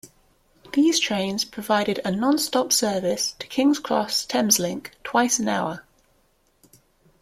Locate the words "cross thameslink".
3.77-4.87